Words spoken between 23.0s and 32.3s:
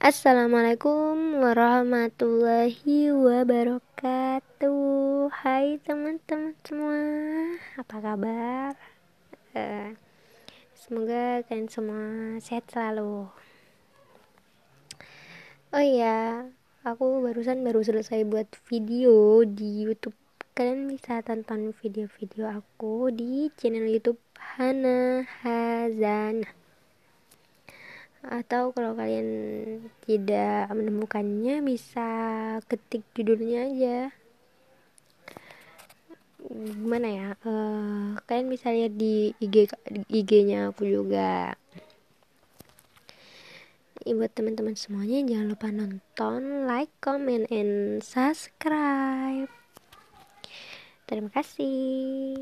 di channel youtube Hana Hazana atau kalau kalian tidak menemukannya bisa